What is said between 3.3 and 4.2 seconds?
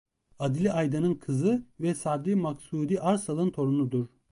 torunudur.